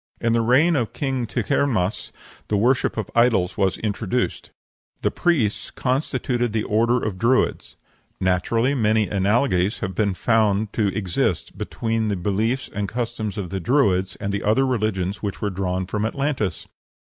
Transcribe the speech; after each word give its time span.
In 0.19 0.33
the 0.33 0.41
reign 0.41 0.75
of 0.75 0.93
King 0.93 1.27
Tighernmas 1.27 2.09
the 2.47 2.57
worship 2.57 2.97
of 2.97 3.11
idols 3.13 3.55
was 3.55 3.77
introduced. 3.77 4.49
The 5.03 5.11
priests 5.11 5.69
constituted 5.69 6.53
the 6.53 6.63
Order 6.63 6.99
of 7.03 7.19
Druids. 7.19 7.75
Naturally 8.19 8.73
many 8.73 9.07
analogies 9.07 9.77
have 9.81 9.93
been 9.93 10.15
found 10.15 10.73
to 10.73 10.87
exist 10.97 11.55
between 11.55 12.07
the 12.07 12.15
beliefs 12.15 12.67
and 12.67 12.89
customs 12.89 13.37
of 13.37 13.51
the 13.51 13.59
Druids 13.59 14.15
and 14.15 14.33
the 14.33 14.41
other 14.41 14.65
religions 14.65 15.21
which 15.21 15.39
were 15.39 15.51
drawn 15.51 15.85
from 15.85 16.03
Atlantis. 16.07 16.67